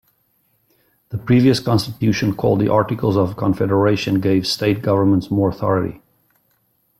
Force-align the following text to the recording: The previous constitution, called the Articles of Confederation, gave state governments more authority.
The 1.09 1.19
previous 1.19 1.59
constitution, 1.59 2.33
called 2.33 2.59
the 2.59 2.73
Articles 2.73 3.15
of 3.15 3.37
Confederation, 3.37 4.19
gave 4.19 4.47
state 4.47 4.81
governments 4.81 5.29
more 5.29 5.49
authority. 5.49 6.01